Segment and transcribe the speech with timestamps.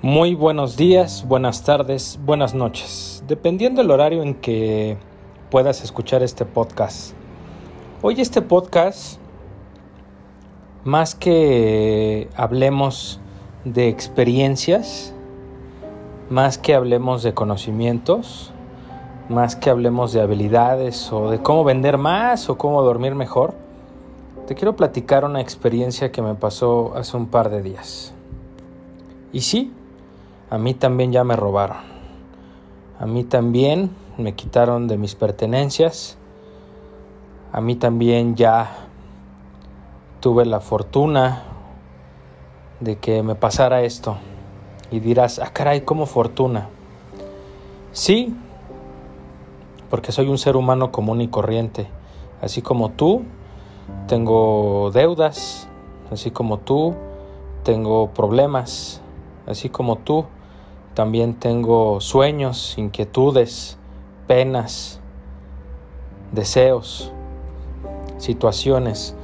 [0.00, 4.96] Muy buenos días, buenas tardes, buenas noches, dependiendo del horario en que
[5.50, 7.14] puedas escuchar este podcast.
[8.02, 9.18] Hoy este podcast,
[10.84, 13.18] más que hablemos
[13.64, 15.14] de experiencias,
[16.30, 18.53] más que hablemos de conocimientos,
[19.28, 23.54] más que hablemos de habilidades o de cómo vender más o cómo dormir mejor,
[24.46, 28.12] te quiero platicar una experiencia que me pasó hace un par de días.
[29.32, 29.72] Y sí,
[30.50, 31.78] a mí también ya me robaron.
[33.00, 36.18] A mí también me quitaron de mis pertenencias.
[37.52, 38.70] A mí también ya
[40.20, 41.42] tuve la fortuna
[42.80, 44.16] de que me pasara esto.
[44.90, 46.68] Y dirás, ah, caray, ¿cómo fortuna?
[47.92, 48.36] Sí,
[49.94, 51.86] porque soy un ser humano común y corriente.
[52.42, 53.22] Así como tú,
[54.08, 55.68] tengo deudas.
[56.10, 56.96] Así como tú,
[57.62, 59.00] tengo problemas.
[59.46, 60.24] Así como tú,
[60.94, 63.78] también tengo sueños, inquietudes,
[64.26, 64.98] penas,
[66.32, 67.12] deseos,
[68.18, 69.14] situaciones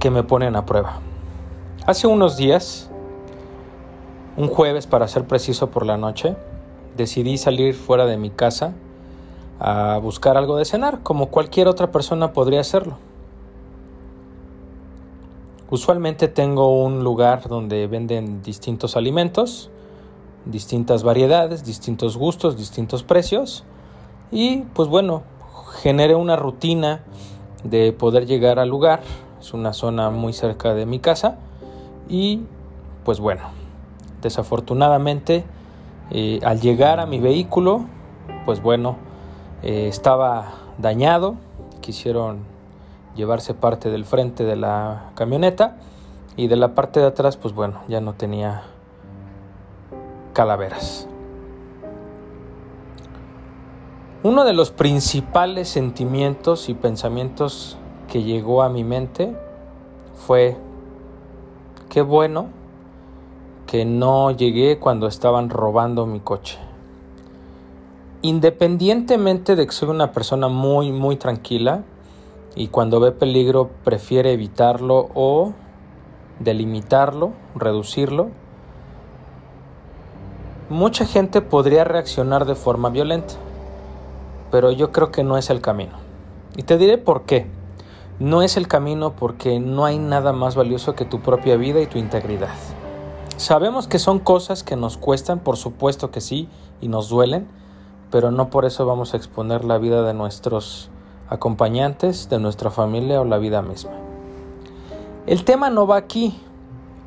[0.00, 0.98] que me ponen a prueba.
[1.86, 2.90] Hace unos días,
[4.36, 6.34] un jueves para ser preciso por la noche,
[6.96, 8.74] decidí salir fuera de mi casa
[9.60, 12.96] a buscar algo de cenar, como cualquier otra persona podría hacerlo.
[15.70, 19.70] Usualmente tengo un lugar donde venden distintos alimentos,
[20.46, 23.64] distintas variedades, distintos gustos, distintos precios
[24.30, 25.24] y pues bueno,
[25.82, 27.04] generé una rutina
[27.64, 29.02] de poder llegar al lugar,
[29.40, 31.36] es una zona muy cerca de mi casa
[32.08, 32.42] y
[33.04, 33.42] pues bueno,
[34.22, 35.44] desafortunadamente
[36.10, 37.84] eh, al llegar a mi vehículo,
[38.46, 38.96] pues bueno,
[39.62, 41.36] eh, estaba dañado,
[41.80, 42.38] quisieron
[43.16, 45.76] llevarse parte del frente de la camioneta
[46.36, 48.62] y de la parte de atrás, pues bueno, ya no tenía
[50.32, 51.08] calaveras.
[54.22, 57.76] Uno de los principales sentimientos y pensamientos
[58.08, 59.36] que llegó a mi mente
[60.14, 60.56] fue,
[61.88, 62.46] qué bueno
[63.66, 66.58] que no llegué cuando estaban robando mi coche.
[68.22, 71.84] Independientemente de que soy una persona muy, muy tranquila
[72.56, 75.52] y cuando ve peligro prefiere evitarlo o
[76.40, 78.30] delimitarlo, reducirlo,
[80.70, 83.36] Mucha gente podría reaccionar de forma violenta,
[84.50, 85.94] pero yo creo que no es el camino.
[86.58, 87.46] Y te diré por qué.
[88.18, 91.86] No es el camino porque no hay nada más valioso que tu propia vida y
[91.86, 92.52] tu integridad.
[93.38, 96.50] Sabemos que son cosas que nos cuestan, por supuesto que sí,
[96.82, 97.48] y nos duelen,
[98.10, 100.90] pero no por eso vamos a exponer la vida de nuestros
[101.28, 103.92] acompañantes, de nuestra familia o la vida misma.
[105.26, 106.40] El tema no va aquí,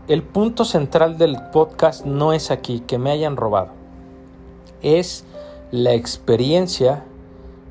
[0.07, 3.69] el punto central del podcast no es aquí, que me hayan robado.
[4.81, 5.25] Es
[5.72, 7.03] la experiencia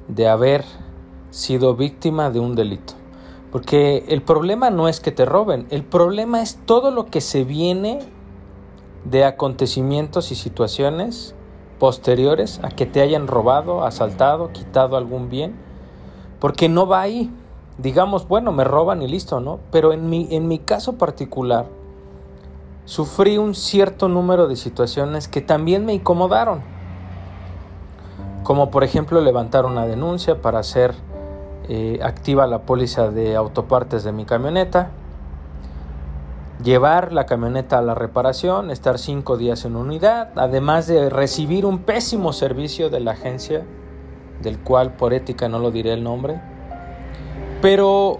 [0.08, 0.64] de haber
[1.30, 2.94] sido víctima de un delito.
[3.52, 7.44] Porque el problema no es que te roben, el problema es todo lo que se
[7.44, 8.00] viene
[9.04, 11.34] de acontecimientos y situaciones
[11.80, 15.56] posteriores a que te hayan robado, asaltado, quitado algún bien,
[16.38, 17.32] porque no va ahí.
[17.78, 19.58] Digamos, bueno, me roban y listo, ¿no?
[19.72, 21.66] Pero en mi, en mi caso particular,
[22.84, 26.60] sufrí un cierto número de situaciones que también me incomodaron,
[28.42, 30.94] como por ejemplo levantar una denuncia para hacer
[31.68, 34.91] eh, activa la póliza de autopartes de mi camioneta,
[36.62, 41.81] llevar la camioneta a la reparación, estar cinco días en unidad, además de recibir un
[41.81, 43.65] pésimo servicio de la agencia,
[44.43, 46.41] del cual por ética no lo diré el nombre.
[47.62, 48.19] Pero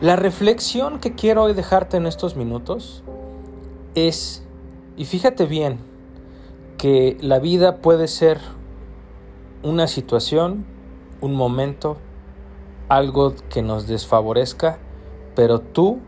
[0.00, 3.04] la reflexión que quiero hoy dejarte en estos minutos
[3.94, 4.44] es,
[4.96, 5.78] y fíjate bien,
[6.78, 8.38] que la vida puede ser
[9.62, 10.66] una situación,
[11.20, 11.96] un momento,
[12.88, 14.78] algo que nos desfavorezca,
[15.34, 16.00] pero tú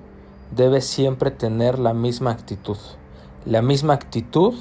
[0.50, 2.79] debes siempre tener la misma actitud,
[3.44, 4.55] la misma actitud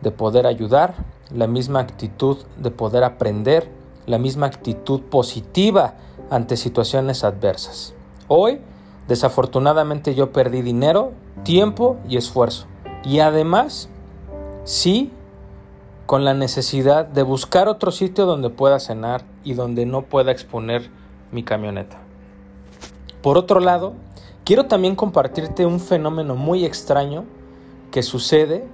[0.00, 0.94] de poder ayudar,
[1.34, 3.70] la misma actitud de poder aprender,
[4.06, 5.94] la misma actitud positiva
[6.30, 7.94] ante situaciones adversas.
[8.28, 8.60] Hoy
[9.10, 11.10] Desafortunadamente yo perdí dinero,
[11.42, 12.66] tiempo y esfuerzo.
[13.02, 13.88] Y además,
[14.62, 15.10] sí,
[16.06, 20.90] con la necesidad de buscar otro sitio donde pueda cenar y donde no pueda exponer
[21.32, 21.98] mi camioneta.
[23.20, 23.94] Por otro lado,
[24.50, 27.22] quiero también compartirte un fenómeno muy extraño
[27.92, 28.66] que sucede,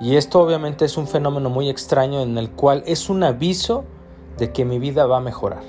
[0.00, 3.84] y esto obviamente es un fenómeno muy extraño en el cual es un aviso
[4.38, 5.62] de que mi vida va a mejorar.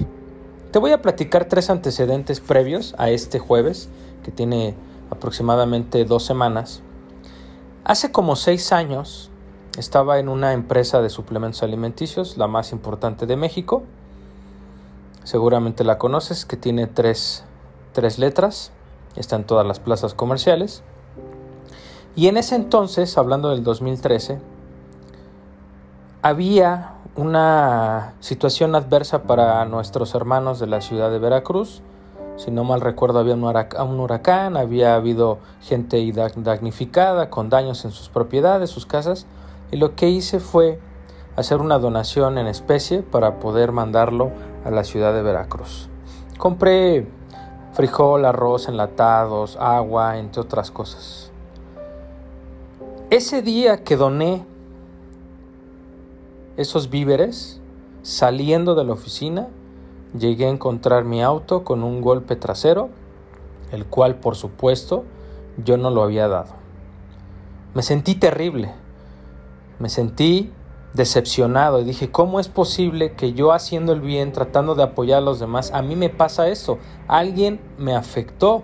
[0.72, 3.90] Te voy a platicar tres antecedentes previos a este jueves,
[4.24, 4.74] que tiene
[5.12, 6.82] aproximadamente dos semanas.
[7.84, 9.30] Hace como seis años
[9.78, 13.84] estaba en una empresa de suplementos alimenticios, la más importante de México.
[15.24, 17.44] Seguramente la conoces, que tiene tres,
[17.94, 18.72] tres letras,
[19.16, 20.84] está en todas las plazas comerciales.
[22.16, 24.40] Y en ese entonces, hablando del 2013,
[26.22, 31.82] había una situación adversa para nuestros hermanos de la ciudad de Veracruz.
[32.38, 38.10] Si no mal recuerdo, había un huracán, había habido gente damnificada con daños en sus
[38.10, 39.26] propiedades, sus casas.
[39.72, 40.80] Y lo que hice fue
[41.36, 44.32] hacer una donación en especie para poder mandarlo
[44.66, 45.90] a la ciudad de Veracruz.
[46.38, 47.08] Compré
[47.80, 51.32] frijol, arroz, enlatados, agua, entre otras cosas.
[53.10, 54.44] Ese día que doné
[56.58, 57.62] esos víveres,
[58.02, 59.48] saliendo de la oficina,
[60.14, 62.90] llegué a encontrar mi auto con un golpe trasero,
[63.72, 65.06] el cual por supuesto
[65.64, 66.52] yo no lo había dado.
[67.74, 68.74] Me sentí terrible,
[69.80, 70.52] me sentí
[70.94, 75.22] decepcionado y dije, ¿cómo es posible que yo haciendo el bien, tratando de apoyar a
[75.22, 76.80] los demás, a mí me pasa esto?
[77.08, 78.64] Alguien me afectó.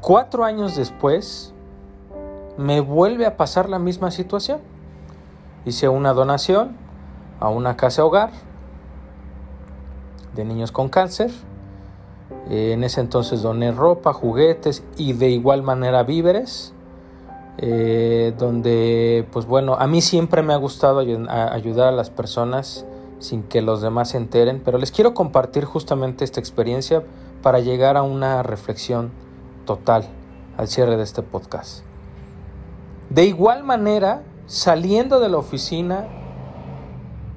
[0.00, 1.52] Cuatro años después,
[2.56, 4.60] me vuelve a pasar la misma situación.
[5.64, 6.76] Hice una donación
[7.40, 8.30] a una casa hogar
[10.34, 11.30] de niños con cáncer.
[12.48, 16.72] En ese entonces doné ropa, juguetes y de igual manera víveres.
[17.58, 22.84] Eh, donde, pues bueno, a mí siempre me ha gustado ayudar a las personas
[23.18, 27.02] sin que los demás se enteren, pero les quiero compartir justamente esta experiencia
[27.42, 29.10] para llegar a una reflexión
[29.64, 30.06] total
[30.56, 31.82] al cierre de este podcast.
[33.08, 36.08] De igual manera, saliendo de la oficina,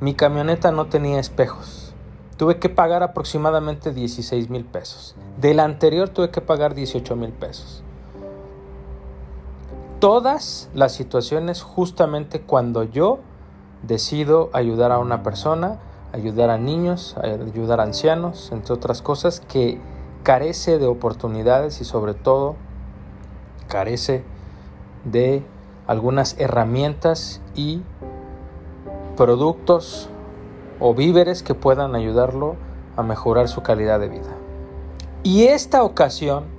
[0.02, 1.94] mi camioneta no tenía espejos.
[2.38, 5.16] Tuve que pagar aproximadamente 16 mil pesos.
[5.40, 7.84] Del anterior tuve que pagar 18 mil pesos.
[10.00, 13.20] Todas las situaciones justamente cuando yo
[13.84, 15.80] decido ayudar a una persona,
[16.14, 19.78] ayudar a niños, ayudar a ancianos, entre otras cosas, que
[20.24, 22.56] carece de oportunidades y sobre todo
[23.68, 24.24] carece
[25.04, 25.44] de
[25.86, 27.82] algunas herramientas y
[29.18, 30.10] productos
[30.80, 32.56] o víveres que puedan ayudarlo
[32.96, 34.34] a mejorar su calidad de vida.
[35.24, 36.59] Y esta ocasión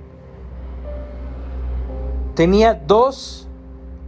[2.35, 3.47] tenía dos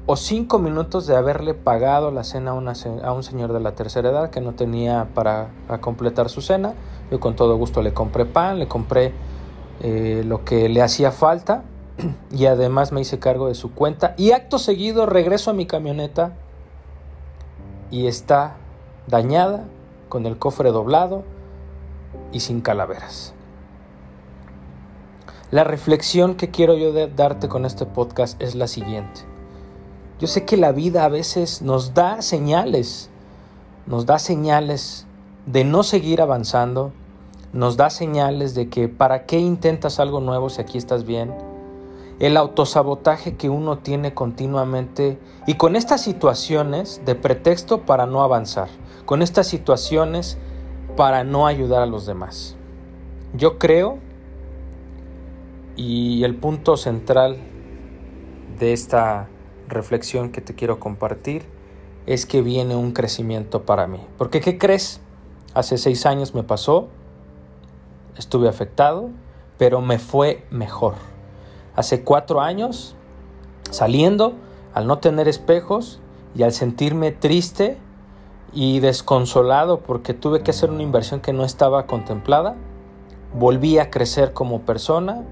[0.05, 4.29] o cinco minutos de haberle pagado la cena a, un señor de la tercera edad
[4.29, 5.49] que no tenía para
[5.81, 6.73] completar su cena.
[7.09, 9.13] Yo con todo gusto le compré pan, le compré
[9.81, 11.63] eh, lo que le hacía falta
[12.31, 16.33] y además me hice cargo de su cuenta y acto seguido regreso a mi camioneta
[17.91, 18.55] y está
[19.07, 19.65] dañada
[20.09, 21.23] con el cofre doblado
[22.31, 23.33] y sin calaveras.
[25.53, 29.21] La reflexión que quiero yo darte con este podcast es la siguiente.
[30.19, 33.11] Yo sé que la vida a veces nos da señales,
[33.85, 35.05] nos da señales
[35.45, 36.91] de no seguir avanzando,
[37.51, 41.35] nos da señales de que para qué intentas algo nuevo si aquí estás bien,
[42.17, 48.69] el autosabotaje que uno tiene continuamente y con estas situaciones de pretexto para no avanzar,
[49.05, 50.39] con estas situaciones
[50.97, 52.55] para no ayudar a los demás.
[53.35, 53.99] Yo creo,
[55.75, 57.37] y el punto central
[58.59, 59.29] de esta
[59.67, 61.43] reflexión que te quiero compartir,
[62.05, 63.99] es que viene un crecimiento para mí.
[64.17, 65.01] Porque ¿qué crees?
[65.53, 66.89] Hace seis años me pasó,
[68.17, 69.09] estuve afectado,
[69.57, 70.95] pero me fue mejor
[71.75, 72.95] hace cuatro años,
[73.69, 74.33] saliendo,
[74.73, 75.99] al no tener espejos
[76.35, 77.77] y al sentirme triste
[78.53, 82.55] y desconsolado porque tuve que hacer una inversión que no estaba contemplada,
[83.33, 85.23] volví a crecer como persona,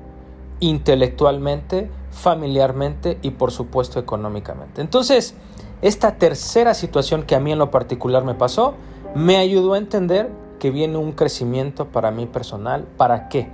[0.61, 4.79] intelectualmente, familiarmente y por supuesto económicamente.
[4.79, 5.35] Entonces,
[5.81, 8.75] esta tercera situación que a mí en lo particular me pasó,
[9.13, 12.85] me ayudó a entender que viene un crecimiento para mí personal.
[12.95, 13.49] ¿Para qué?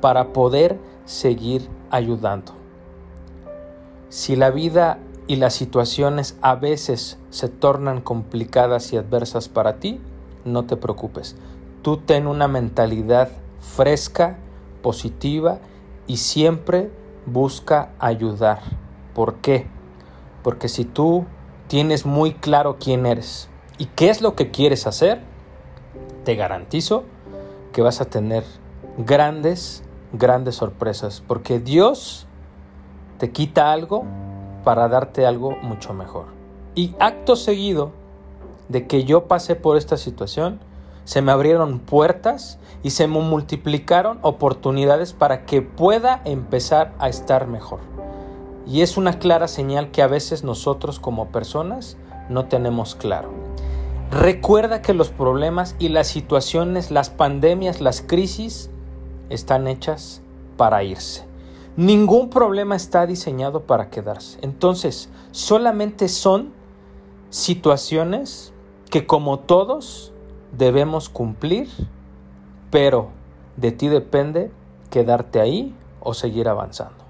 [0.00, 2.52] Para poder seguir ayudando.
[4.08, 10.00] Si la vida y las situaciones a veces se tornan complicadas y adversas para ti,
[10.44, 11.34] no te preocupes.
[11.82, 14.38] Tú ten una mentalidad fresca,
[14.82, 15.58] positiva
[16.06, 16.90] y siempre
[17.26, 18.60] busca ayudar.
[19.14, 19.66] ¿Por qué?
[20.42, 21.24] Porque si tú
[21.68, 23.48] tienes muy claro quién eres
[23.78, 25.20] y qué es lo que quieres hacer,
[26.24, 27.04] te garantizo
[27.72, 28.44] que vas a tener
[28.98, 29.82] grandes
[30.12, 32.26] grandes sorpresas, porque Dios
[33.18, 34.04] te quita algo
[34.64, 36.26] para darte algo mucho mejor.
[36.74, 37.92] Y acto seguido,
[38.68, 40.60] de que yo pasé por esta situación,
[41.06, 47.46] se me abrieron puertas y se me multiplicaron oportunidades para que pueda empezar a estar
[47.46, 47.78] mejor.
[48.66, 51.96] Y es una clara señal que a veces nosotros como personas
[52.28, 53.30] no tenemos claro.
[54.10, 58.68] Recuerda que los problemas y las situaciones, las pandemias, las crisis
[59.30, 60.22] están hechas
[60.56, 61.24] para irse.
[61.76, 64.40] Ningún problema está diseñado para quedarse.
[64.42, 66.52] Entonces, solamente son
[67.30, 68.52] situaciones
[68.90, 70.12] que como todos
[70.52, 71.68] debemos cumplir,
[72.70, 73.08] pero
[73.56, 74.50] de ti depende
[74.90, 77.04] quedarte ahí o seguir avanzando.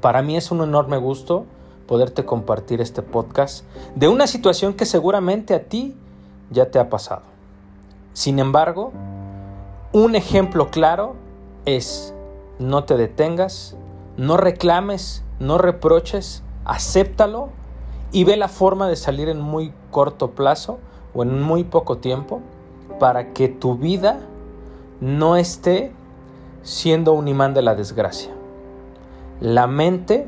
[0.00, 1.44] Para mí es un enorme gusto
[1.86, 5.96] poderte compartir este podcast de una situación que seguramente a ti
[6.50, 7.22] ya te ha pasado.
[8.12, 8.92] Sin embargo,
[9.92, 11.16] un ejemplo claro
[11.64, 12.14] es
[12.58, 13.76] no te detengas,
[14.16, 17.48] no reclames, no reproches, acéptalo
[18.12, 20.78] y ve la forma de salir en muy corto plazo
[21.14, 22.40] o en muy poco tiempo
[22.98, 24.20] para que tu vida
[25.00, 25.92] no esté
[26.62, 28.32] siendo un imán de la desgracia.
[29.40, 30.26] La mente,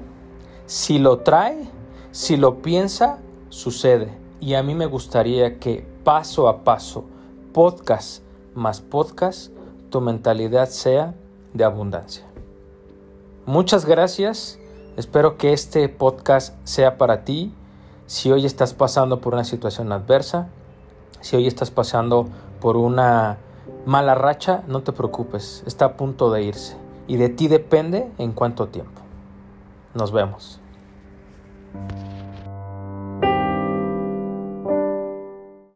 [0.67, 1.69] si lo trae,
[2.11, 3.19] si lo piensa,
[3.51, 4.09] sucede.
[4.41, 7.05] Y a mí me gustaría que paso a paso,
[7.53, 8.23] podcast
[8.55, 9.51] más podcast,
[9.91, 11.15] tu mentalidad sea
[11.55, 12.25] de abundancia.
[13.47, 14.59] Muchas gracias.
[14.97, 17.53] Espero que este podcast sea para ti.
[18.07, 20.49] Si hoy estás pasando por una situación adversa,
[21.23, 22.29] si hoy estás pasando
[22.61, 23.39] por una
[23.87, 26.77] mala racha, no te preocupes, está a punto de irse.
[27.09, 29.01] Y de ti depende en cuánto tiempo.
[29.95, 30.61] Nos vemos.